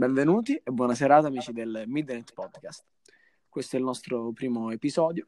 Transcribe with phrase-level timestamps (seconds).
[0.00, 2.86] Benvenuti e buona serata amici del Midnight Podcast.
[3.50, 5.26] Questo è il nostro primo episodio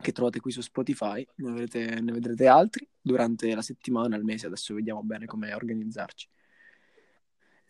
[0.00, 4.46] che trovate qui su Spotify, ne, avrete, ne vedrete altri durante la settimana, il mese,
[4.46, 6.28] adesso vediamo bene come organizzarci.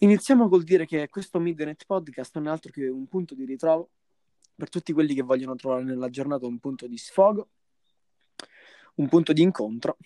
[0.01, 3.89] Iniziamo col dire che questo Midnight Podcast non è altro che un punto di ritrovo
[4.55, 7.49] per tutti quelli che vogliono trovare nella giornata un punto di sfogo,
[8.97, 9.97] un punto di incontro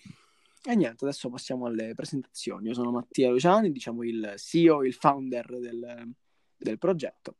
[0.65, 2.69] e niente, adesso passiamo alle presentazioni.
[2.69, 6.13] Io sono Mattia Luciani, diciamo il CEO, il founder del,
[6.63, 7.35] del progetto.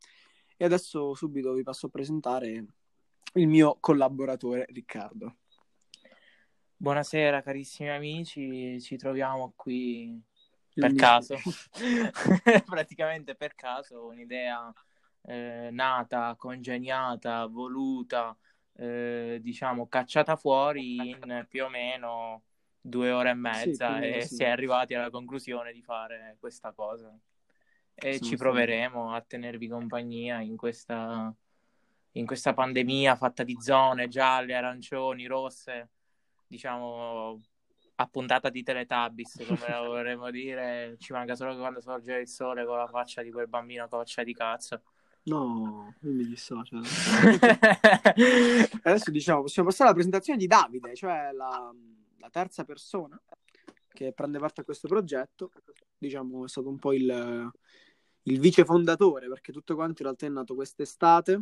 [0.55, 2.65] E adesso subito vi passo a presentare
[3.33, 5.37] il mio collaboratore Riccardo.
[6.75, 10.21] Buonasera carissimi amici, ci troviamo qui
[10.73, 11.37] per il caso,
[12.65, 14.71] praticamente per caso, un'idea
[15.21, 18.35] eh, nata, congegnata, voluta,
[18.75, 22.43] eh, diciamo cacciata fuori in più o meno
[22.81, 24.35] due ore e mezza sì, e sì.
[24.35, 27.17] si è arrivati alla conclusione di fare questa cosa.
[27.95, 31.33] E ci proveremo a tenervi compagnia in questa,
[32.13, 35.89] in questa pandemia fatta di zone gialle, arancioni, rosse,
[36.47, 37.39] diciamo
[37.95, 40.95] a puntata di Teletubbies, come la vorremmo dire.
[40.97, 44.23] Ci manca solo che quando sorge il sole con la faccia di quel bambino coccia
[44.23, 44.81] di cazzo.
[45.25, 46.79] No, io mi dissocio.
[48.83, 51.71] Adesso diciamo, possiamo passare alla presentazione di Davide, cioè la
[52.23, 53.21] la terza persona
[53.89, 55.51] che prende parte a questo progetto,
[55.97, 57.51] diciamo, è stato un po' il,
[58.23, 61.41] il vice fondatore, perché tutto quanto in realtà è nato quest'estate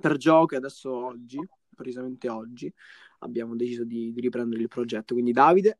[0.00, 1.38] per gioco e adesso oggi,
[1.74, 2.72] precisamente oggi,
[3.20, 5.14] abbiamo deciso di, di riprendere il progetto.
[5.14, 5.78] Quindi Davide.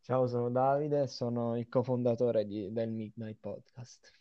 [0.00, 4.12] Ciao, sono Davide, sono il cofondatore di, del Midnight Podcast.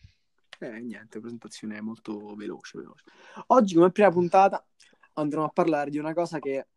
[0.59, 3.03] Eh, niente, presentazione molto veloce, veloce.
[3.47, 4.65] Oggi, come prima puntata,
[5.13, 6.67] andremo a parlare di una cosa che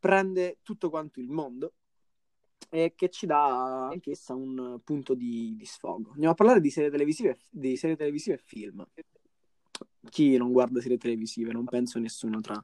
[0.00, 1.74] prende tutto quanto il mondo
[2.70, 6.10] e che ci dà anch'essa un punto di, di sfogo.
[6.10, 8.86] Andiamo a parlare di serie televisive, di serie televisive e film.
[10.08, 11.52] Chi non guarda serie televisive?
[11.52, 12.62] Non penso nessuno tra,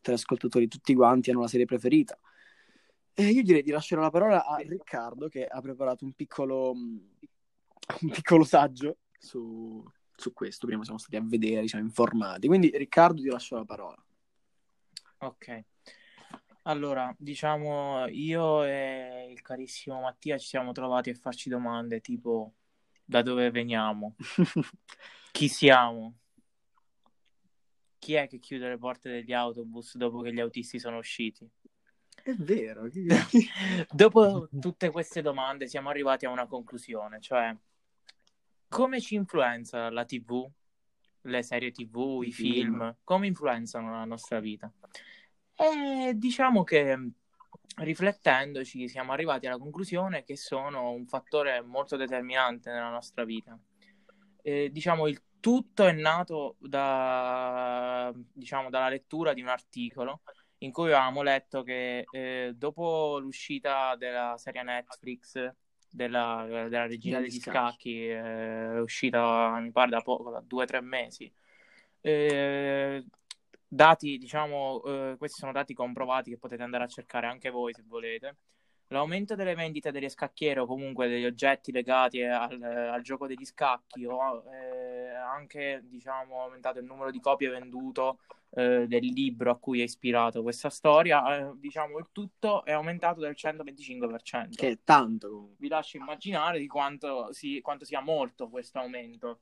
[0.00, 2.18] tra gli ascoltatori, tutti quanti hanno la serie preferita.
[3.12, 8.10] E io direi di lasciare la parola a Riccardo che ha preparato un piccolo, un
[8.10, 9.84] piccolo saggio su,
[10.16, 10.66] su questo.
[10.66, 12.48] Prima siamo stati a vedere, siamo informati.
[12.48, 14.04] Quindi Riccardo ti lascio la parola.
[15.18, 15.64] Ok.
[16.66, 22.54] Allora, diciamo, io e il carissimo Mattia ci siamo trovati a farci domande tipo
[23.04, 24.14] da dove veniamo,
[25.30, 26.20] chi siamo,
[27.98, 31.46] chi è che chiude le porte degli autobus dopo che gli autisti sono usciti.
[32.22, 32.88] È vero.
[33.92, 37.54] dopo tutte queste domande siamo arrivati a una conclusione, cioè
[38.68, 40.50] come ci influenza la TV,
[41.22, 44.72] le serie TV, i film, come influenzano la nostra vita?
[45.56, 47.10] E diciamo che
[47.76, 53.58] riflettendoci siamo arrivati alla conclusione che sono un fattore molto determinante nella nostra vita.
[54.42, 60.22] E, diciamo il tutto è nato da, diciamo, dalla lettura di un articolo
[60.58, 65.52] in cui avevamo letto che eh, dopo l'uscita della serie Netflix
[65.90, 70.80] della, della regina degli scacchi, eh, uscita mi pare da poco, da due o tre
[70.80, 71.30] mesi,
[72.00, 73.04] eh,
[73.74, 77.82] dati, diciamo, eh, questi sono dati comprovati che potete andare a cercare anche voi se
[77.86, 78.36] volete.
[78.88, 84.04] L'aumento delle vendite delle scacchiere o comunque degli oggetti legati al, al gioco degli scacchi
[84.04, 88.16] o eh, anche, diciamo, aumentato il numero di copie vendute
[88.50, 93.20] eh, del libro a cui è ispirato questa storia, eh, diciamo, il tutto è aumentato
[93.20, 94.50] del 125%.
[94.54, 95.54] Che è tanto.
[95.58, 99.38] Vi lascio immaginare di quanto, si, quanto sia molto questo aumento.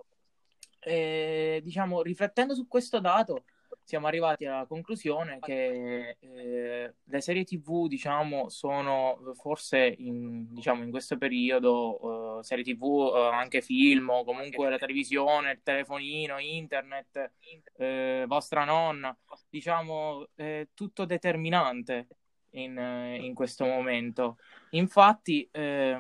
[0.79, 3.45] E, diciamo, riflettendo su questo dato,
[3.85, 10.91] siamo arrivati alla conclusione che eh, le serie TV, diciamo, sono forse in, diciamo, in
[10.91, 17.33] questo periodo, uh, serie TV, uh, anche film, o comunque la televisione, il telefonino, internet,
[17.77, 19.17] eh, vostra nonna,
[19.49, 20.29] diciamo,
[20.75, 22.07] tutto determinante
[22.51, 22.77] in,
[23.21, 24.39] in questo momento.
[24.71, 25.99] Infatti, eh,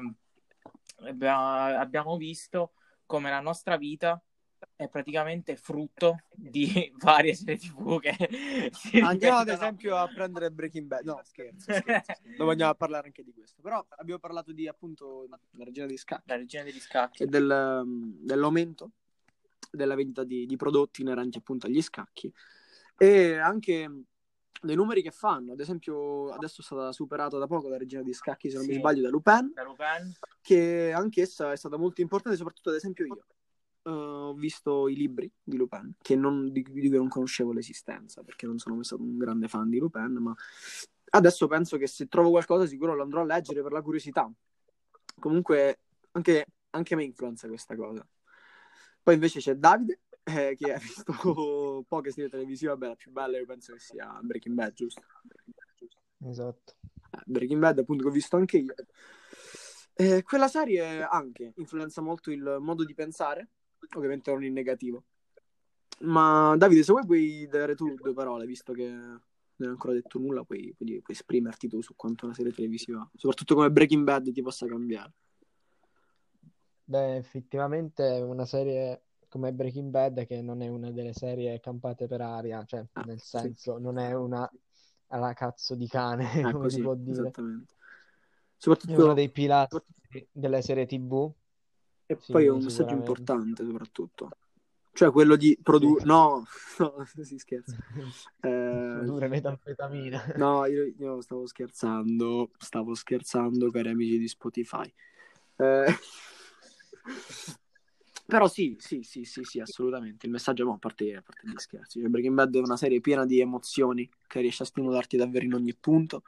[1.04, 2.72] abbiamo visto
[3.06, 4.22] come la nostra vita
[4.76, 8.16] è praticamente frutto di varie serie tv che
[9.02, 11.04] andiamo ad esempio a prendere Breaking Bad.
[11.04, 12.12] No scherzo, scherzo.
[12.36, 13.62] non vogliamo parlare anche di questo.
[13.62, 16.22] Però abbiamo parlato di appunto la regina degli scacchi.
[16.26, 17.22] La regina degli scacchi.
[17.22, 17.82] E del,
[18.20, 18.90] dell'aumento
[19.70, 22.32] della vendita di, di prodotti inerenti appunto agli scacchi.
[22.96, 24.04] E anche
[24.62, 25.52] dei numeri che fanno.
[25.52, 28.70] Ad esempio, adesso è stata superata da poco la regina di scacchi, se non sì.
[28.70, 33.06] mi sbaglio, da Lupin, da Lupin, che anch'essa è stata molto importante, soprattutto ad esempio
[33.06, 33.24] io
[33.82, 38.22] uh, ho visto i libri di Lupin, che non, di, di cui non conoscevo l'esistenza,
[38.22, 40.34] perché non sono mai stato un grande fan di Lupin, ma
[41.10, 44.30] adesso penso che se trovo qualcosa sicuro lo andrò a leggere per la curiosità.
[45.18, 45.80] Comunque,
[46.12, 48.06] anche anche me influenza questa cosa.
[49.02, 51.12] Poi invece c'è Davide, eh, che ha visto
[51.88, 55.02] poche serie televisive, vabbè, la più bella io penso che sia Breaking Bad, giusto?
[56.24, 56.74] Esatto.
[57.10, 58.74] Eh, Breaking Bad, appunto, che ho visto anche io.
[59.94, 63.48] Eh, quella serie anche influenza molto il modo di pensare,
[63.94, 65.04] ovviamente non in negativo.
[66.00, 69.20] Ma Davide, se vuoi puoi dare tu due parole, visto che non
[69.58, 73.54] hai ancora detto nulla, puoi, puoi, puoi esprimerti tu su quanto una serie televisiva, soprattutto
[73.54, 75.12] come Breaking Bad, ti possa cambiare.
[76.84, 82.20] Beh, effettivamente una serie come Breaking Bad, che non è una delle serie campate per
[82.20, 83.38] aria, cioè Ah, nel sì.
[83.38, 84.50] senso non è una
[85.06, 87.12] alla cazzo di cane, Eh, come così, si può dire.
[87.12, 87.74] esattamente.
[88.84, 91.32] È uno Soprattutto, dei pilastri delle serie TV,
[92.06, 94.30] e sì, poi è un messaggio importante, soprattutto.
[94.94, 96.04] Cioè quello di produrre...
[96.04, 96.44] No,
[96.78, 97.76] no, si scherza.
[98.44, 100.34] Eh, Produrre metanfetamina.
[100.36, 104.92] No, io, io stavo scherzando, stavo scherzando, cari amici di Spotify.
[105.56, 105.86] Eh,
[108.26, 110.26] Però sì, sì, sì, sì, sì, assolutamente.
[110.26, 113.00] Il messaggio, no, a parte, a parte gli scherzi, cioè, Breaking Bad è una serie
[113.00, 116.22] piena di emozioni che riesce a stimolarti davvero in ogni punto,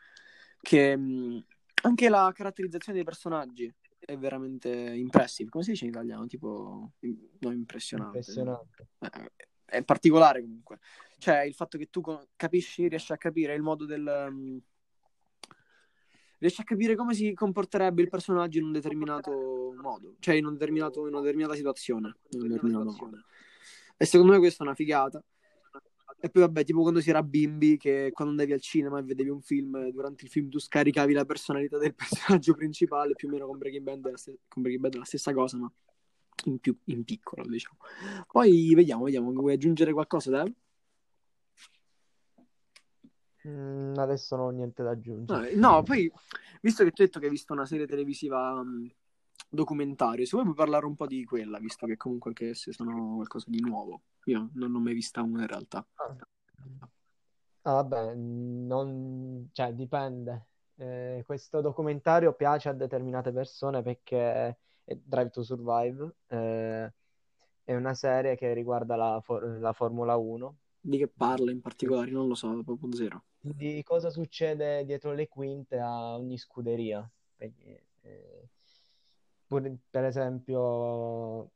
[0.61, 1.45] che mh,
[1.83, 3.73] anche la caratterizzazione dei personaggi
[4.05, 5.51] è veramente impressive.
[5.51, 6.27] Come si dice in italiano?
[6.27, 8.19] Tipo, no, impressionante.
[8.19, 8.89] Impressionante.
[9.01, 9.33] Eh,
[9.65, 10.79] è particolare comunque.
[11.19, 12.03] Cioè, il fatto che tu
[12.37, 14.27] capisci, riesci a capire il modo del...
[14.29, 14.61] um,
[16.39, 20.53] riesci a capire come si comporterebbe il personaggio in un determinato modo, cioè in un
[20.53, 22.17] determinato, in una determinata situazione.
[22.31, 23.25] in un determinato modo.
[23.97, 25.25] E secondo me questa è una figata.
[26.19, 29.29] E poi vabbè, tipo quando si era bimbi, che quando andavi al cinema e vedevi
[29.29, 33.47] un film, durante il film tu scaricavi la personalità del personaggio principale, più o meno
[33.47, 35.71] con Breaking Bad è la, Breaking Bad è la stessa cosa, ma
[36.47, 37.77] in, più, in piccolo, diciamo.
[38.31, 40.53] Poi vediamo, vediamo, vuoi aggiungere qualcosa, Dev?
[43.47, 45.55] Mm, adesso non ho niente da aggiungere.
[45.55, 46.11] No, no, poi,
[46.63, 48.91] visto che tu hai detto che hai visto una serie televisiva mh,
[49.49, 53.15] documentario, se vuoi puoi parlare un po' di quella, visto che comunque anche esse sono
[53.17, 54.03] qualcosa di nuovo.
[54.25, 55.87] Io non ho mai vista una in realtà.
[57.63, 59.49] Ah, vabbè, non...
[59.53, 60.47] cioè, dipende.
[60.77, 66.93] Eh, questo documentario piace a determinate persone perché è Drive to Survive, eh,
[67.65, 72.11] è una serie che riguarda la, for- la Formula 1, Di che parla in particolare?
[72.11, 73.25] Non lo so, proprio zero.
[73.41, 77.09] di cosa succede dietro le quinte a ogni scuderia.
[77.37, 78.44] Perché, eh,
[79.55, 81.51] pure- per esempio,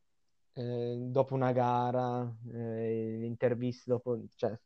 [0.53, 4.57] eh, dopo una gara, eh, interviste dopo, cioè,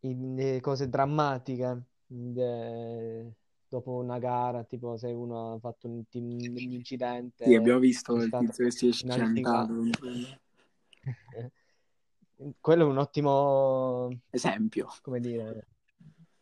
[0.00, 3.32] in- le cose drammatiche de-
[3.68, 8.24] dopo una gara, tipo se uno ha fatto un, un incidente, Sì, abbiamo visto è
[8.24, 9.74] il tizio che si è schiantato.
[12.60, 14.88] Quello è un ottimo, Esempio.
[15.00, 15.66] come dire,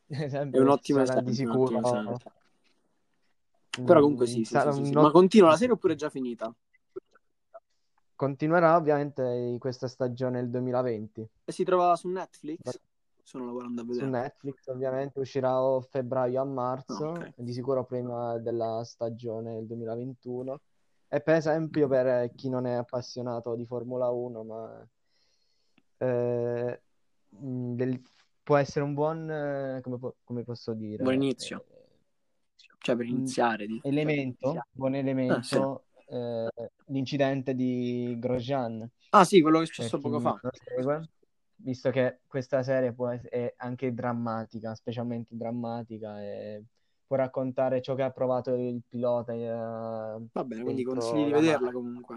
[0.06, 2.18] È esempio un che ottimo di esempio, un ottimo sicuro.
[3.84, 4.94] Però comunque mm, sì, sì, sì, sì, sì.
[4.94, 6.52] Ma continua la serie oppure è già finita?
[8.16, 12.78] continuerà ovviamente in questa stagione il 2020 E si trova su Netflix?
[13.22, 14.10] Sono lavorando a su vedere.
[14.10, 17.32] Netflix, ovviamente uscirà o febbraio a marzo, Ah, ok.
[17.36, 20.60] di sicuro prima della stagione del 2021.
[21.08, 24.86] E per esempio per chi non è appassionato di Formula 1, ma
[25.98, 26.80] eh,
[27.30, 28.02] mh, del-
[28.42, 31.64] può essere un buon, eh, come, po- come posso dire, Buon inizio.
[32.80, 33.66] Eh, Cioè, per Mm, iniziare.
[33.66, 33.80] Di...
[33.84, 35.54] elemento, buon Ah, sì.
[35.54, 36.48] elemento, eh,
[36.86, 38.88] l'incidente di Grosjean.
[39.10, 40.40] Ah, sì, quello che è successo poco fa.
[40.52, 41.08] segue,
[41.56, 46.62] visto che questa serie può ess- è anche drammatica, specialmente drammatica, e
[47.06, 51.40] può raccontare ciò che ha provato il pilota eh, Va bene, quindi consigli di la
[51.40, 52.16] vederla comunque.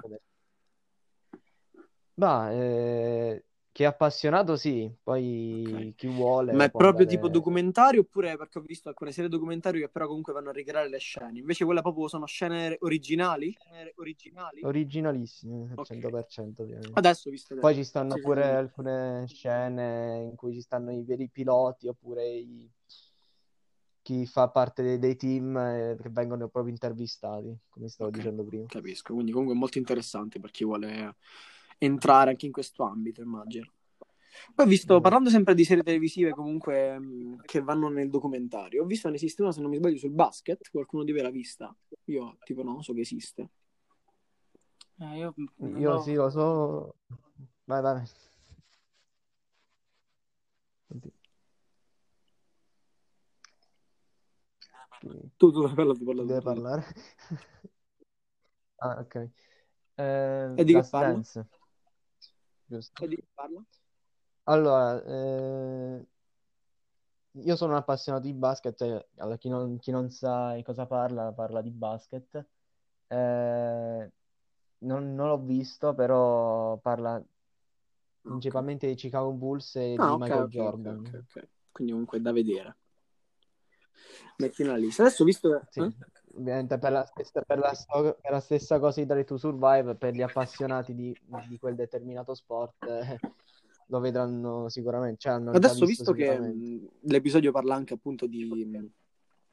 [2.15, 3.43] Ma eh,
[3.73, 5.95] chi è appassionato sì, poi Ok.
[5.95, 9.81] chi vuole Ma è proprio andare- tipo documentario oppure perché ho visto alcune serie documentario
[9.81, 11.39] che però comunque vanno a ricreare le scene.
[11.39, 13.51] Invece quelle proprio sono scene originali?
[13.59, 14.61] Scene originali?
[14.63, 15.87] originalissime, al Ok.
[15.87, 16.91] 100% ovviamente.
[16.93, 18.49] Adesso ho visto Poi ci stanno Sì, pure sì.
[18.51, 22.69] alcune scene in cui ci stanno i veri piloti oppure i-
[24.03, 28.17] chi fa parte dei, dei team eh, che vengono proprio intervistati, come stavo Ok.
[28.17, 28.65] dicendo prima.
[28.67, 31.15] Capisco, quindi comunque è molto interessante per chi vuole
[31.85, 33.71] entrare anche in questo ambito, immagino.
[34.55, 35.01] Poi ho visto, Esatto.
[35.01, 39.41] parlando sempre di serie televisive comunque mh, che vanno nel documentario, ho visto ne esiste
[39.41, 41.75] una, se non mi sbaglio, sul basket, qualcuno di voi l'ha vista?
[42.05, 43.49] Io tipo no, so che esiste.
[44.99, 45.99] Eh, io Io no.
[46.01, 46.95] sì, lo so.
[47.65, 48.03] Vai, vai.
[55.37, 56.45] Tu, tu, parla, tu, parla, deve tu.
[56.45, 56.83] parlare?
[58.83, 59.15] Ah, ok.
[59.95, 61.13] Eh, E di che parla?
[61.13, 61.47] Dance,
[62.73, 63.07] giusto?
[64.43, 66.05] Allora, eh,
[67.31, 70.85] io sono un appassionato di basket, e allora, chi non, chi non sa di cosa
[70.85, 72.45] parla, parla di basket.
[73.07, 74.11] Eh,
[74.79, 77.23] non, non l'ho visto, però parla
[78.21, 81.25] principalmente di Chicago Bulls e Ah, di ok, Michael ok, ok, Jordan.
[81.71, 82.77] Quindi comunque da vedere.
[84.37, 85.03] Metti nella lista.
[85.03, 85.61] Adesso ho visto...
[85.69, 85.93] Sì, eh?
[86.35, 87.73] Ovviamente per la stessa, per la
[88.21, 91.15] per la stessa cosa di Drive to Survive, per gli appassionati di,
[91.47, 93.19] di quel determinato sport, eh,
[93.87, 95.19] lo vedranno sicuramente.
[95.19, 96.89] Cioè, Adesso visto visto che sicuramente.
[97.01, 98.47] l'episodio parla anche appunto di,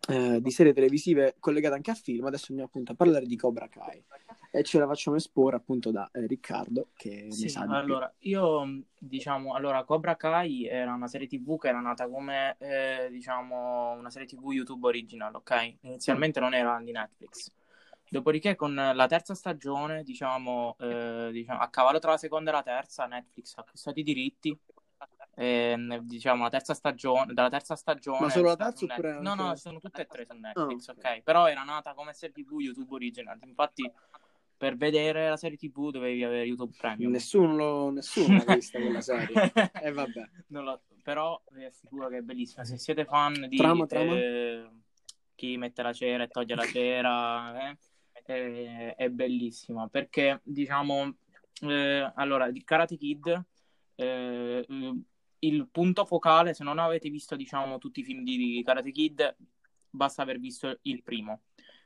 [0.08, 3.68] eh, di serie televisive collegate anche a film, adesso andiamo appunto a parlare di Cobra
[3.68, 4.02] Kai
[4.50, 7.76] e ce la facciamo esporre appunto da eh, Riccardo che ne Sì, sa di più.
[7.76, 13.08] allora, io diciamo, allora, Cobra Kai era una serie TV che era nata come, eh,
[13.10, 15.76] diciamo, una serie TV YouTube original, ok?
[15.82, 17.52] Inizialmente non era di Netflix.
[18.08, 22.62] Dopodiché con la terza stagione, diciamo, eh, diciamo, a cavallo tra la seconda e la
[22.62, 24.58] terza, Netflix ha acquistato i diritti.
[25.34, 28.20] E, diciamo, la terza stagione, dalla terza stagione...
[28.20, 29.20] Ma solo la terza oppure.
[29.20, 30.98] No, no, sono tutte e tre su Netflix, ok.
[30.98, 31.22] ok?
[31.22, 33.38] Però era nata come serie TV YouTube original.
[33.44, 33.90] Infatti,
[34.56, 37.12] per vedere la serie TV dovevi avere YouTube Premium.
[37.12, 39.52] Nessuno, lo- nessuno l'ha vista quella serie.
[39.82, 40.28] E vabbè.
[40.48, 42.64] Non lo- però vi assicuro che è bellissima.
[42.64, 44.14] Se siete fan di Trama, trama?
[44.16, 44.68] eh,
[45.34, 47.78] chi mette la cera e toglie la cera, eh,
[48.22, 51.14] è, è bellissima perché diciamo
[51.62, 53.44] eh, allora di Karate Kid
[53.94, 54.66] eh,
[55.40, 59.36] il punto focale, se non avete visto diciamo tutti i film di Karate Kid,
[59.88, 61.42] basta aver visto il primo.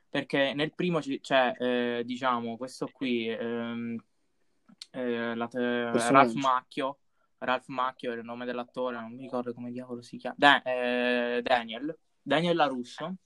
[0.08, 3.96] Perché nel primo ci- c'è, eh, diciamo, questo qui, ehm,
[4.92, 6.12] eh, la- Personaggio.
[6.12, 6.98] Ralph Macchio.
[7.38, 10.36] Ralph Macchio è il nome dell'attore, non mi ricordo come diavolo si chiama.
[10.38, 13.16] Da- eh, Daniel, Daniel LaRusso.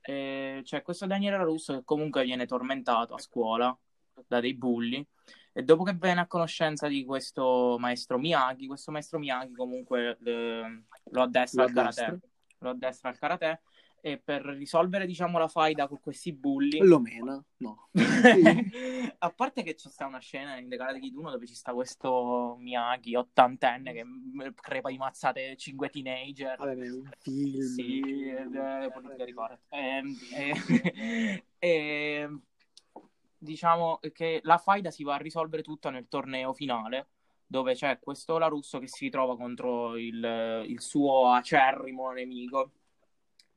[0.00, 3.76] Eh, c'è questo Daniel LaRusso che comunque viene tormentato a scuola
[4.26, 5.04] da dei bulli.
[5.52, 10.82] E dopo che viene a conoscenza di questo maestro Miyagi, questo maestro Miyagi comunque eh,
[11.10, 12.20] lo addestra Lo al karate.
[12.58, 13.60] Lo addestra al karate.
[14.00, 17.42] E per risolvere, diciamo, la faida con questi bulli, Lo mena?
[17.56, 17.88] No.
[19.18, 21.72] a parte che ci sta una scena in The Karate Kid 1 dove ci sta
[21.72, 26.56] questo Miyagi ottantenne che m- crepa di mazzate cinque teenager.
[26.56, 27.60] Vabbè, è un film.
[27.60, 29.62] Sì, ed è politically correct.
[29.70, 32.40] Ehm, e- e-
[33.38, 37.08] diciamo che la faida si va a risolvere tutta nel torneo finale,
[37.46, 42.72] dove c'è questo Larusso che si ritrova contro il, il suo acerrimo nemico,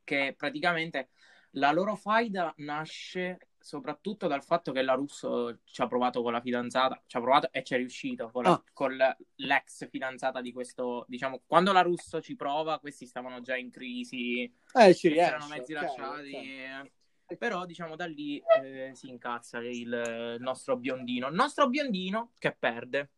[0.04, 1.10] che praticamente
[1.56, 6.42] la loro faida nasce soprattutto dal fatto che la Russo ci ha provato con la
[6.42, 8.64] fidanzata, ci ha provato e ci è riuscito con, la- Ah.
[8.74, 8.98] con
[9.36, 14.52] l'ex fidanzata di questo, diciamo, quando la Russo ci prova, questi stavano già in crisi,
[14.74, 16.92] Eh, ci erano mezzi ok, lasciati, ok.
[17.38, 22.56] Però diciamo da lì eh, si incazza il, il nostro biondino, il nostro biondino che
[22.58, 23.10] perde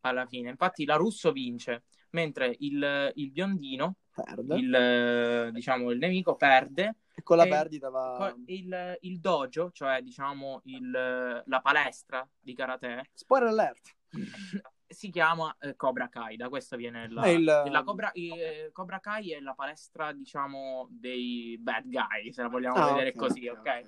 [0.00, 4.56] alla fine, infatti la Russo vince, mentre il, il biondino, Perde.
[4.56, 6.96] il, eh, diciamo, il nemico perde.
[7.14, 8.34] E con la e- perdita va...
[8.46, 13.96] Il, il dojo, cioè diciamo il- la palestra di karate, Spoiler alert.
[14.92, 16.36] si chiama eh, Cobra Kai.
[16.36, 21.56] Da questo viene la, il- la Cobra, eh, Cobra Kai è la palestra, diciamo, dei
[21.60, 23.66] bad guy, se la vogliamo Ah, vedere ok, così, ok, ok?
[23.66, 23.86] ok.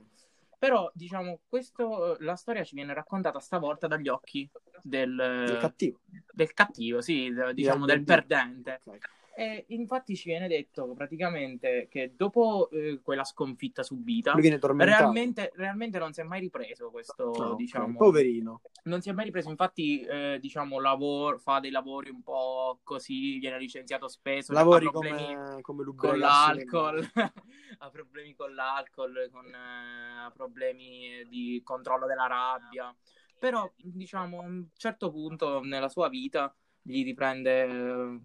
[0.59, 4.49] Però, diciamo, questo, la storia ci viene raccontata stavolta dagli occhi
[4.83, 6.01] del, Il cattivo.
[6.33, 8.81] del cattivo, sì, diciamo del del perdente.
[8.85, 8.99] Ok.
[9.37, 16.13] E infatti ci viene detto praticamente che dopo eh, quella sconfitta subita, realmente, realmente non
[16.13, 17.57] si è mai ripreso questo, ok.
[17.57, 18.61] diciamo, Poverino.
[18.85, 23.39] non si è mai ripreso, infatti, eh, diciamo, lavoro, fa dei lavori un po' così,
[23.41, 27.05] viene licenziato spesso, Lavori ha problemi come, come con l'alcol,
[27.79, 32.95] ha problemi con l'alcol, con eh, problemi di controllo della rabbia,
[33.37, 36.55] però, diciamo, a un certo punto nella sua vita
[36.87, 37.69] gli riprende eh,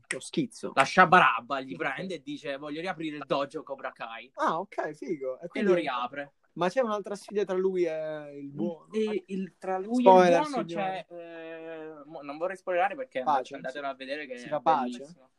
[0.08, 0.74] Lo schizzo.
[0.76, 5.40] la sciabarabba, gli prende e dice voglio riaprire il dojo Cobra Kai Ah, ok, figo.
[5.40, 6.34] E, e quindi- lo riapre.
[6.54, 8.92] Ma c'è un'altra sfida tra lui e il buono.
[8.92, 11.06] E il- tra lui Spoiler, e il buono signore.
[11.08, 11.14] c'è.
[11.16, 14.98] eh, mo- non vorrei spoilerare perché Pace, andatelo a vedere che si fa pace?
[14.98, 15.30] bellissimo.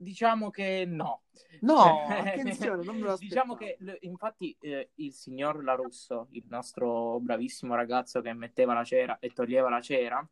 [0.00, 1.24] Diciamo che no.
[1.60, 1.76] No,
[2.06, 7.74] Cioè, attenzione, non me lo Diciamo che infatti eh, il signor Larusso, il nostro bravissimo
[7.74, 10.26] ragazzo che metteva la cera e toglieva la cera,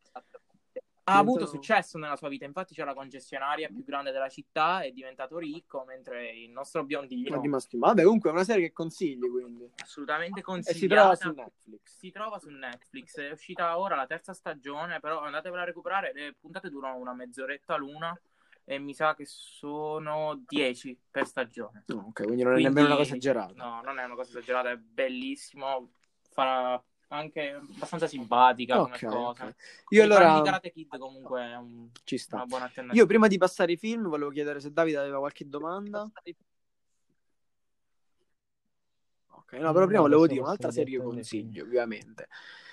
[1.09, 2.45] ha avuto successo nella sua vita.
[2.45, 7.41] Infatti c'è la concessionaria più grande della città, è diventato ricco, mentre il nostro biondino.
[7.73, 9.71] Vabbè, comunque è una serie che consigli, quindi.
[9.83, 10.77] assolutamente E consigliata.
[10.79, 11.81] si trova su Netflix.
[11.99, 16.35] Si trova su Netflix, è uscita ora la terza stagione, però andatevela a recuperare, le
[16.39, 18.19] puntate durano una mezz'oretta l'una
[18.65, 21.85] e mi sa che sono 10 per stagione.
[21.93, 23.53] Ok, quindi non è Quindi- nemmeno una cosa esagerata.
[23.65, 25.91] No, non è una cosa esagerata, è bellissimo,
[26.33, 29.47] farà anche abbastanza simpatica Ok, come cosa.
[29.47, 29.55] ok.
[29.91, 32.37] Io Io allora di Karate Kid comunque è un- ci sta.
[32.37, 32.71] una buona.
[32.93, 36.11] Io prima di passare ai film volevo chiedere se Davide aveva qualche domanda.
[39.29, 42.27] Ok, no, però prima volevo dire un'altra serie che consiglio, ovviamente,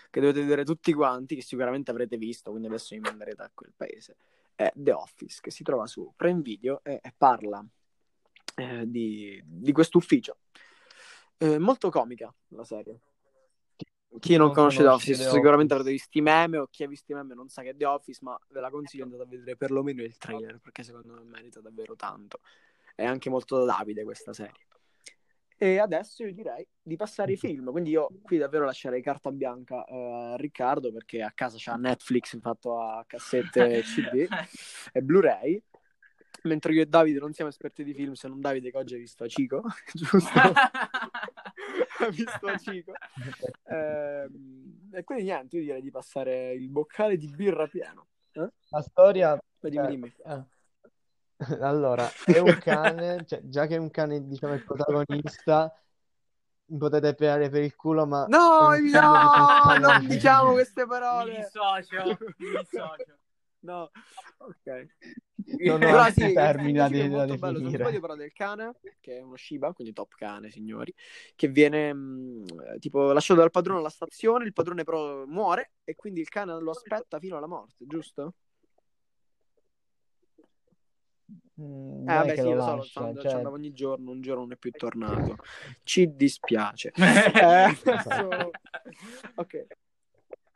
[0.10, 3.74] che dovete vedere tutti quanti, che sicuramente avrete visto, quindi adesso mi manderete a quel
[3.75, 4.16] paese.
[4.56, 7.63] È The Office, che si trova su Prime Video e, e parla
[8.56, 10.38] eh, di, di questo ufficio.
[11.38, 13.00] Eh, molto comica la serie.
[14.20, 15.89] Chi non non conosce The Office, The sicuramente Office.
[15.89, 17.86] avrete visto i meme, o chi ha visto i meme non sa che è The
[17.86, 21.60] Office, ma ve la consiglio andate a vedere perlomeno il trailer, perché secondo me merita
[21.62, 22.39] davvero tanto.
[22.96, 24.67] È anche molto da Davide questa serie.
[25.58, 29.86] E adesso io direi di passare ai film, quindi io qui davvero lascerei carta bianca
[29.86, 34.27] eh, a Riccardo perché a casa c'ha Netflix fatto a cassette CD
[34.91, 35.63] e Blu-ray,
[36.43, 38.98] mentre io e Davide non siamo esperti di film, se non Davide che oggi ha
[38.98, 40.32] visto Chico, giusto?
[42.12, 42.93] visto Chico.
[43.65, 48.07] Ehm, e quindi niente, io direi di passare il boccale di birra pieno.
[48.31, 49.38] La storia...
[49.59, 50.13] Beh, dimmi, eh, dimmi.
[50.25, 50.51] eh.
[51.62, 55.73] Allora, è un cane, cioè, già che è un cane, diciamo, il protagonista,
[56.77, 61.35] potete pelare per il culo, ma No, di no, non diciamo queste Mi parole.
[61.38, 63.17] dissocio, mi dissocio.
[63.63, 63.89] No,
[64.39, 64.88] ok.
[65.45, 67.59] Non ho Però sì, termini da, è da molto bello.
[67.59, 67.83] Definire.
[67.83, 70.93] sbaglio parla del cane, che è uno Shiba, quindi top cane, signori,
[71.35, 76.21] che viene mh, tipo lasciato dal padrone alla stazione, il padrone però muore e quindi
[76.21, 78.35] il cane lo aspetta fino alla morte, giusto?
[81.62, 83.73] Mm, Eh, vabbè, che sì, lo lo so, lo lascia, so, ci cioè, andava ogni
[83.73, 85.38] giorno, un giorno non è più tornato.
[85.83, 86.91] Ci dispiace.
[86.95, 88.51] Eh, adesso-
[89.35, 89.67] Ok.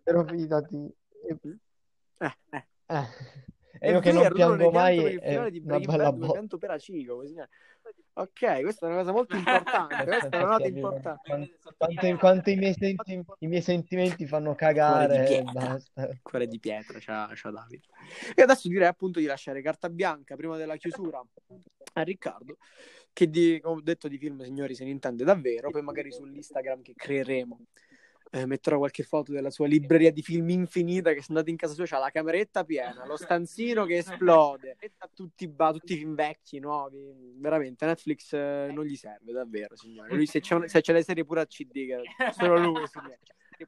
[0.03, 0.91] però fidati.
[2.19, 2.65] Eh, eh.
[2.87, 3.07] Eh,
[3.79, 6.57] E io che non piango mai è finale di una Breaking bella botta.
[6.57, 6.71] per
[7.05, 7.35] così.
[8.17, 9.95] Ok, questa è una cosa molto importante.
[10.03, 11.21] Questa è una nota importante.
[11.23, 15.79] Quanto, quanto- quanto i, miei senti- i miei sentimenti fanno Cuore di cagare e pietra.
[16.21, 17.83] Cuore di pietra, c'ha, c'ha Davide.
[18.35, 21.23] E adesso direi appunto di lasciare carta bianca prima della chiusura
[21.93, 22.57] a Riccardo,
[23.13, 25.69] che di, ho detto di film, signori, se ne intende davvero.
[25.69, 27.59] Poi magari sull'Instagram che creeremo
[28.31, 31.73] eh, metterò qualche foto della sua libreria di film infinita che se andate in casa
[31.73, 34.77] sua c'ha la cameretta piena, lo stanzino che esplode,
[35.13, 40.13] tutti, ba- tutti i film vecchi, nuovi, veramente Netflix eh, non gli serve davvero, signore.
[40.13, 41.87] Lui se c'è, un- se c'è le serie pure a CD,
[42.31, 43.19] solo lui signore.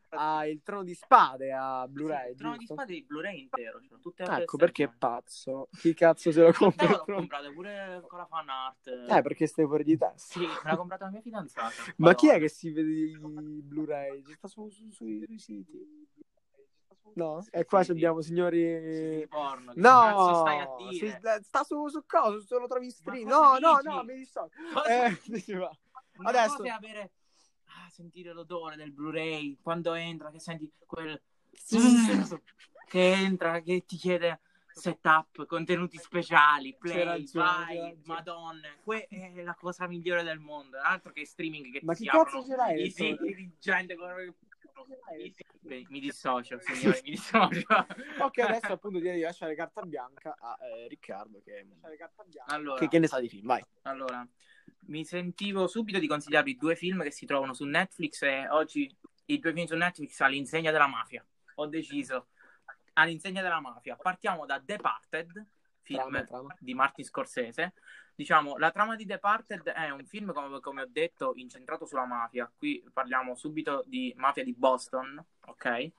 [0.09, 2.73] Ha il trono di spade a Blu-ray, il trono di giusto?
[2.75, 3.79] spade di Blu-ray intero.
[4.15, 5.69] Cioè, Ecco perché è pazzo.
[5.77, 6.85] Chi cazzo se lo compra?
[6.87, 8.87] Te il l'ho comprato pure con la fan art.
[8.87, 10.39] Eh, perché stai fuori di testa.
[10.39, 11.71] Sì, me l'ha comprata la mia fidanzata.
[11.97, 14.23] Ma chi è che si vede i Blu-ray?
[14.23, 16.07] Ci sta su, su- sui, sui siti.
[17.15, 17.43] No?
[17.49, 18.59] E qua ci abbiamo signori.
[19.19, 20.45] Sì, porno, No,
[20.91, 22.39] si- sta su, su cosa?
[22.45, 23.27] Se lo trovi in stream.
[23.27, 24.51] No, no, no, mi dissocio.
[24.87, 25.17] Eh,
[26.21, 27.09] Adesso- avere ah,
[27.99, 31.21] sentire l'odore del Blu-ray quando entra, che senti quel
[32.87, 34.39] che entra, che ti chiede
[34.71, 41.25] setup, contenuti speciali, play, vai, madonna, que- è la cosa migliore del mondo, altro che
[41.25, 42.85] streaming che Ma ti si cazzo ce l'hai?
[42.85, 44.33] i siti di gente con...
[45.59, 47.65] Beh, mi dissocio, signori, mi dissocio.
[48.23, 51.67] Ok, adesso appunto direi di lasciare carta bianca a eh, Riccardo che...
[52.45, 53.63] Allora, che, che ne sa di film, vai.
[53.81, 54.25] Allora,
[54.87, 58.93] mi sentivo subito di consigliarvi due film che si trovano su Netflix e oggi
[59.25, 61.25] i due film su Netflix all'insegna della mafia.
[61.55, 62.27] Ho deciso
[62.93, 63.95] all'insegna della mafia.
[63.95, 65.45] Partiamo da Departed,
[65.81, 66.55] film Trama, trama.
[66.59, 67.73] di Martin Scorsese.
[68.15, 72.51] Diciamo, la trama di Departed è un film, come, come ho detto, incentrato sulla mafia.
[72.53, 75.91] Qui parliamo subito di mafia di Boston, ok?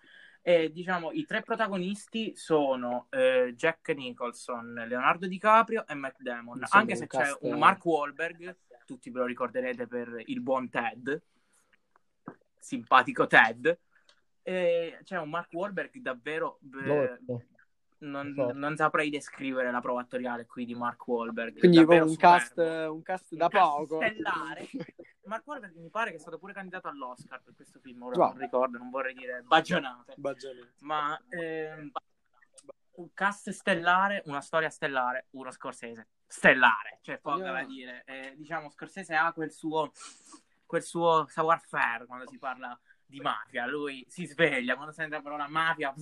[0.42, 6.58] E diciamo, i tre protagonisti sono eh, Jack Nicholson, Leonardo DiCaprio e Matt Damon.
[6.58, 11.22] Insomma, Anche se c'è un Mark Wahlberg, tutti ve lo ricorderete per il buon Ted,
[12.58, 13.78] simpatico Ted.
[14.42, 16.58] E c'è un Mark Wahlberg davvero...
[16.72, 17.18] eh.
[18.00, 18.52] Non, Forte.
[18.58, 21.58] non saprei descrivere la prova attoriale qui di Mark Wahlberg.
[21.58, 23.96] Quindi un cast, un cast Un da cast poco.
[23.96, 24.68] stellare.
[25.24, 28.28] Mark Wahlberg mi pare che è stato pure candidato all'Oscar per questo film, ora Wow.
[28.30, 30.14] non ricordo, non vorrei dire bagionate.
[30.16, 30.72] Baggianete.
[30.80, 31.90] Ma ehm,
[32.92, 37.52] un cast stellare, una storia stellare, uno Scorsese stellare, cioè poco Yeah.
[37.52, 38.02] da dire.
[38.06, 39.92] Eh, diciamo, Scorsese ha quel suo,
[40.66, 43.66] quel suo savoir-faire quando si parla di mafia.
[43.66, 45.92] Lui si sveglia quando sente la parola mafia.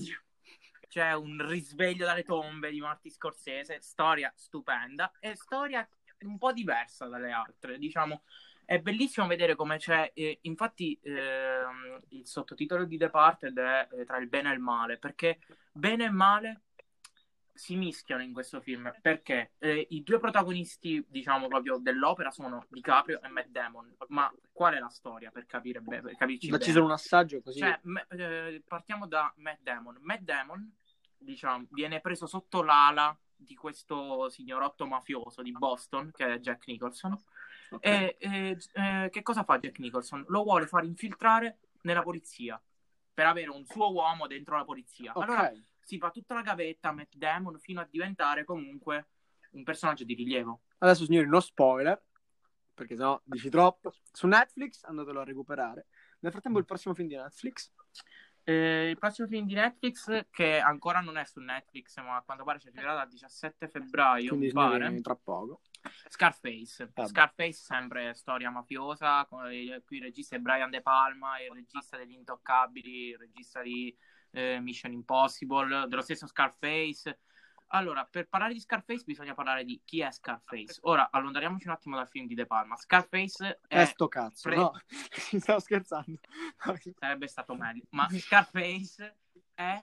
[0.88, 5.86] C'è un risveglio dalle tombe di Marty Scorsese, storia stupenda e storia
[6.20, 7.78] un po' diversa dalle altre.
[7.78, 8.22] Diciamo,
[8.64, 10.10] è bellissimo vedere come c'è.
[10.14, 14.98] eh, infatti, ehm, il sottotitolo di Departed è eh, tra il bene e il male,
[14.98, 15.38] perché
[15.72, 16.62] bene e male
[17.58, 18.90] si mischiano in questo film.
[19.02, 23.94] Perché eh, i due protagonisti, diciamo proprio dell'opera, sono DiCaprio e Matt Damon.
[24.08, 26.64] Ma qual è la storia per capire be- per capirci bene?
[26.64, 27.58] solo un assaggio così.
[27.58, 29.98] Cioè, me- eh, partiamo da Matt Damon.
[30.00, 30.72] Matt Damon,
[31.18, 37.12] diciamo, viene preso sotto l'ala di questo signorotto mafioso di Boston, che è Jack Nicholson.
[37.70, 37.84] Ok.
[37.84, 40.24] E e, eh, che cosa fa Jack Nicholson?
[40.28, 42.60] Lo vuole far infiltrare nella polizia
[43.12, 45.10] per avere un suo uomo dentro la polizia.
[45.12, 45.22] Ok.
[45.24, 45.52] Allora
[45.88, 49.08] si fa tutta la gavetta Matt Damon fino a diventare comunque
[49.52, 50.60] un personaggio di rilievo.
[50.78, 51.98] Adesso, signori, no spoiler,
[52.74, 53.94] perché sennò dici troppo.
[54.12, 55.86] Su Netflix andatelo a recuperare.
[56.20, 57.72] Nel frattempo, il prossimo film di Netflix.
[58.44, 62.44] Eh, il prossimo film di Netflix, che ancora non è su Netflix, ma a quanto
[62.44, 64.84] pare ci arriverà dal 17 febbraio, Quindi, mi pare.
[64.84, 65.62] signori, tra poco.
[66.08, 66.90] Scarface.
[66.94, 67.08] Vabbè.
[67.08, 69.24] Scarface, sempre storia mafiosa.
[69.26, 73.62] con il- Qui il regista è Brian De Palma, il regista degli Intoccabili, il regista
[73.62, 73.96] di
[74.30, 77.20] eh, Mission Impossible, dello stesso Scarface.
[77.68, 80.78] Allora, per parlare di Scarface bisogna parlare di chi è Scarface.
[80.82, 82.76] Ora, allontaniamoci un attimo dal film di De Palma.
[82.76, 83.82] Scarface è...
[83.82, 84.72] È sto cazzo, pre- no?
[85.38, 86.18] Stavo scherzando.
[86.98, 87.84] sarebbe stato meglio.
[87.90, 89.18] Ma Scarface
[89.52, 89.82] è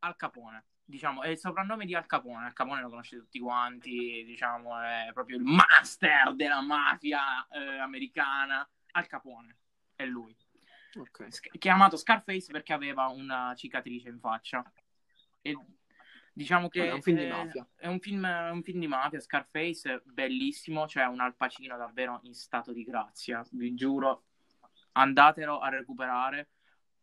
[0.00, 0.64] Al Capone.
[0.84, 2.46] Diciamo, è il soprannome di Al Capone.
[2.46, 8.68] Al Capone lo conoscete tutti quanti, diciamo, è proprio il master della mafia eh, americana.
[8.92, 9.56] Al Capone
[9.94, 10.36] è lui.
[10.96, 11.26] Ok.
[11.32, 14.62] Sc- chiamato Scarface perché aveva una cicatrice in faccia.
[15.42, 15.56] E
[16.32, 17.68] diciamo che è un film di eh, mafia.
[17.76, 19.20] È un film, è un film di mafia.
[19.20, 20.86] Scarface, bellissimo.
[20.86, 23.44] C'è un Al Pacino davvero in stato di grazia.
[23.52, 24.24] Vi giuro,
[24.92, 26.50] andatelo a recuperare.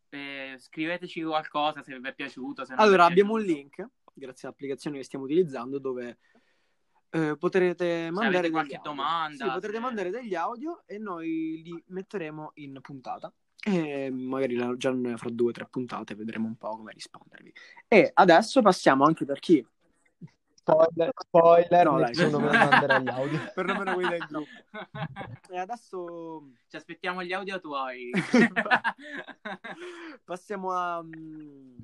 [0.08, 2.64] E scriveteci qualcosa se vi è piaciuto.
[2.64, 3.60] Vi è Allora, abbiamo un piaciuto.
[3.76, 6.18] link, grazie all'applicazione che stiamo utilizzando, dove
[7.10, 8.90] eh, potrete mandare qualche audio.
[8.90, 13.32] domanda, Sì, potrete se- mandare degli audio e noi li metteremo in puntata.
[13.68, 17.52] E magari la- già fra due o tre puntate vedremo un po' come rispondervi.
[17.88, 19.66] E adesso passiamo anche per chi?
[20.54, 22.14] Spoiler, spoiler, No, dai.
[22.14, 23.38] nessuno me manderà gli audio.
[23.54, 24.50] Perlomeno quelli del gruppo.
[25.50, 28.12] E adesso Ci aspettiamo gli audio tuoi.
[30.24, 31.76] passiamo a, mm,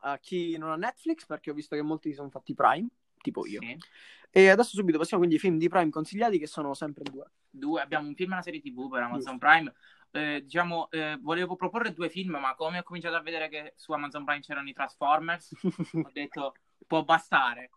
[0.00, 2.88] a chi non ha Netflix, perché ho visto che molti si sono fatti Prime,
[3.20, 3.60] tipo io.
[3.60, 3.76] Sì.
[4.30, 7.26] E adesso subito passiamo quindi ai film di Prime consigliati, che sono sempre due.
[7.50, 9.70] Due, abbiamo un film e una serie TV per Amazon Prime.
[10.16, 13.92] Eh, diciamo, eh, volevo proporre due film, ma come ho cominciato a vedere che su
[13.92, 15.52] Amazon Prime c'erano i Transformers,
[16.02, 16.54] ho detto
[16.86, 17.70] può bastare.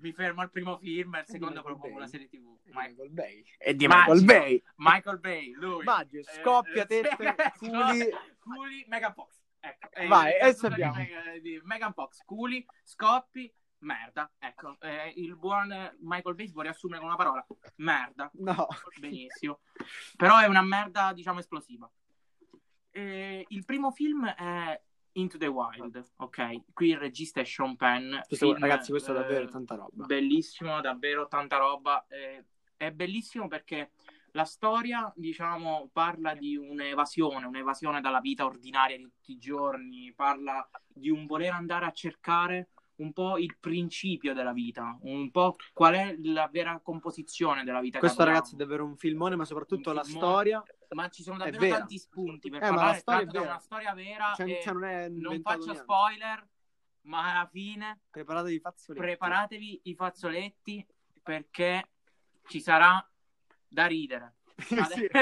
[0.00, 2.56] Mi fermo al primo film e al di secondo propongo la serie TV.
[2.66, 3.44] Michael, Michael Bay.
[3.58, 3.86] E di.
[3.88, 4.62] Michael Bay.
[4.76, 5.82] Michael Bay, lui.
[5.84, 7.16] Maggio, Eh, scoppia, eh, tette,
[7.58, 8.08] culi.
[8.38, 9.40] culi, Megan Fox.
[9.58, 10.32] Ecco, eh, Vai.
[10.40, 14.30] Meg- di Megan Fox, culi, scoppi, merda.
[14.38, 17.46] Ecco, eh, il buon eh, Michael Bay si può riassumere con una parola.
[17.76, 18.30] Merda.
[18.34, 18.66] No.
[18.98, 19.60] Benissimo.
[20.16, 21.90] Però è una merda, diciamo, esplosiva.
[22.90, 24.80] Eh, il primo film è
[25.12, 26.72] Into the Wild, ok?
[26.72, 28.10] Qui il regista è Sean Penn.
[28.26, 30.06] Questo- Film, ragazzi, questo è eh, davvero tanta roba.
[30.06, 32.06] Bellissimo, davvero tanta roba.
[32.08, 32.44] Eh,
[32.76, 33.92] è bellissimo perché
[34.32, 40.68] la storia, diciamo, parla di un'evasione, un'evasione dalla vita ordinaria di tutti i giorni, parla
[40.86, 45.94] di un voler andare a cercare un po' il principio della vita, un po' qual
[45.94, 47.98] è la vera composizione della vita.
[47.98, 50.26] Questo ragazzi è davvero un filmone, ma soprattutto Un la filmone.
[50.26, 50.62] storia.
[50.90, 53.94] Ma ci sono davvero tanti spunti per Eh, ma la parlare storia è una storia
[53.94, 55.82] vera Cioè, e cioè, non non faccio niente.
[55.82, 56.48] spoiler,
[57.02, 59.04] ma alla fine Preparatevi i fazzoletti.
[59.06, 60.86] preparatevi i fazzoletti
[61.22, 61.88] perché
[62.48, 63.06] ci sarà
[63.68, 64.34] da ridere.
[64.90, 65.08] Sì.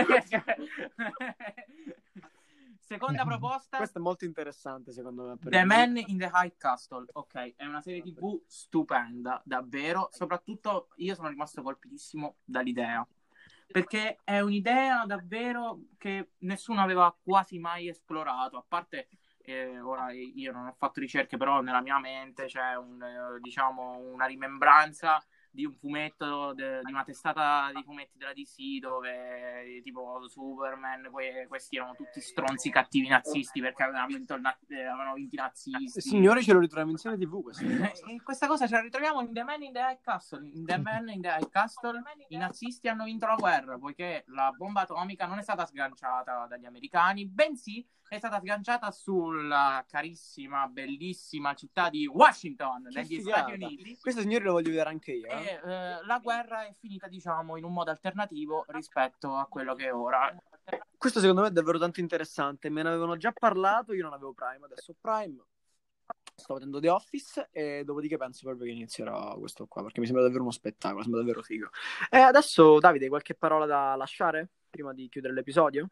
[2.87, 5.37] Seconda proposta, Questo è molto interessante, secondo me.
[5.41, 7.05] The Man in the High Castle.
[7.15, 10.09] Ok, è una serie TV stupenda, davvero.
[10.13, 13.05] Soprattutto io sono rimasto colpitissimo dall'idea.
[13.67, 19.09] Perché è un'idea davvero che nessuno aveva quasi mai esplorato, a parte
[19.43, 23.97] eh, ora io non ho fatto ricerche, però nella mia mente c'è un, eh, diciamo,
[23.97, 25.21] una rimembranza
[25.57, 31.47] di un fumetto, de- di una testata di fumetti della DC dove tipo Superman, que-
[31.49, 35.39] questi erano tutti stronzi cattivi nazisti perché avevano vinto, il na- eh, avevano vinto i
[35.39, 36.01] nazisti.
[36.01, 37.43] Signore, ce lo ritroviamo in serie TV.
[37.43, 38.07] Questa cosa.
[38.23, 40.47] Questa cosa ce la ritroviamo in The Man in the High Castle.
[40.47, 44.53] In The Man in the High Castle i nazisti hanno vinto la guerra poiché la
[44.55, 51.55] bomba atomica non è stata sganciata dagli americani, bensì è stata sganciata sulla carissima, bellissima
[51.55, 53.21] città di Washington, negli.
[53.21, 53.99] Stati Uniti.
[54.01, 55.27] Questo, signori, lo voglio vedere anche io.
[55.27, 55.46] eh.
[55.51, 59.95] Eh, la guerra è finita, diciamo, in un modo alternativo rispetto a quello che è
[59.95, 60.35] ora.
[60.97, 62.71] Questo, secondo me, è davvero tanto interessante.
[62.71, 63.93] Me ne avevano già parlato.
[63.93, 65.45] Io non avevo Prime, adesso ho Prime.
[66.35, 70.25] Sto vedendo The Office e dopodiché penso proprio che inizierò questo qua perché mi sembra
[70.25, 71.71] davvero uno spettacolo, sembra davvero figo.
[72.11, 75.89] E adesso, Davide, qualche parola da lasciare prima di chiudere l'episodio?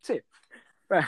[0.00, 0.22] Sì.
[0.86, 1.00] Beh,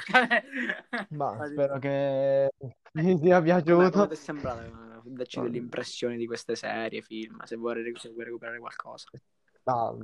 [1.10, 2.50] Ma spero che
[3.02, 3.90] vi sia piaciuto.
[3.90, 4.84] come ti è sembrato?
[5.04, 9.08] Darci delle impressioni di queste serie, film, se vuoi, se vuoi recuperare qualcosa.
[9.64, 9.98] No,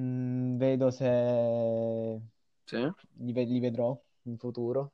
[0.00, 2.20] mm, vedo se
[2.64, 2.90] Sì.
[3.18, 4.92] li, ve- li vedrò in futuro,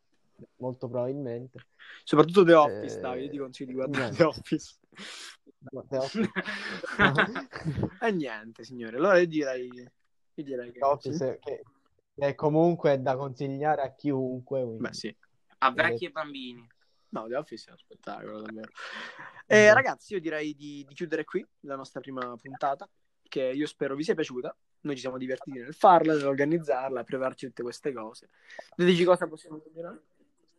[0.56, 1.66] molto probabilmente.
[2.04, 4.16] Soprattutto The Office, Eh, Davide, ti consiglio di guardare niente.
[4.16, 4.78] The Office.
[5.70, 6.30] No, The Office.
[8.02, 8.96] E niente, signore.
[8.96, 10.78] Allora io direi, io direi che...
[10.78, 11.62] The Office che,
[12.14, 14.62] che è comunque da consigliare a chiunque.
[14.62, 14.82] quindi.
[14.82, 15.16] Beh, sì.
[15.64, 16.68] A vecchi e bambini.
[17.08, 18.70] No, The Office è uno spettacolo, davvero.
[19.46, 22.88] E ragazzi, io direi di, di chiudere qui la nostra prima puntata,
[23.22, 24.54] che io spero vi sia piaciuta.
[24.80, 28.30] Noi ci siamo divertiti nel farla, nell'organizzarla, a prepararci tutte queste cose.
[28.74, 30.02] Diteci cosa possiamo combinare.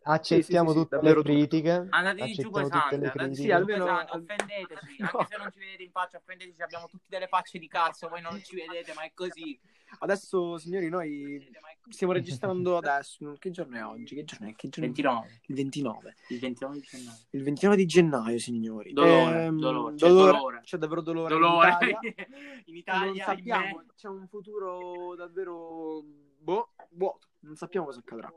[0.07, 1.87] Accettiamo Sì, sì, sì, sì, tutte le critiche.
[1.89, 3.35] Andate giù tutte andate critiche.
[3.35, 5.09] Sì, giù almeno- offendeteci, No.
[5.11, 8.21] anche se non ci vedete in faccia, offendeteci, abbiamo tutti delle facce di cazzo, voi
[8.21, 9.59] non ci vedete, ma è così.
[9.99, 11.49] Adesso, signori, noi
[11.89, 13.35] stiamo registrando adesso.
[13.39, 14.15] Che giorno è oggi?
[14.15, 14.55] Che giorno è?
[14.55, 14.93] Che giorno è?
[14.93, 16.15] 29, Il 29.
[16.29, 17.17] il 29 di gennaio.
[17.31, 18.93] Il 29 di gennaio, signori.
[18.93, 20.61] Dolore, Ehm, dolore, c'è dolore.
[20.63, 21.29] C'è davvero dolore.
[21.33, 21.77] Dolore
[22.65, 22.99] In Italia.
[23.01, 23.85] in non Italia, sappiamo, ahimè.
[23.95, 26.01] c'è un futuro davvero
[26.37, 28.31] boh, vuoto, non sappiamo cosa accadrà.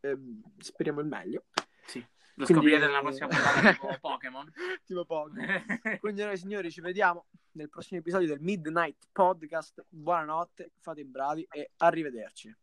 [0.00, 1.44] Ehm, speriamo il meglio.
[1.86, 1.98] Sì,
[2.34, 4.52] lo Quindi- scoprirete nella prossima puntata tipo Pokémon.
[4.84, 5.30] tipo poco.
[6.00, 9.84] Quindi noi signori ci vediamo nel prossimo episodio del Midnight Podcast.
[9.88, 12.54] Buonanotte, fate i bravi e arrivederci.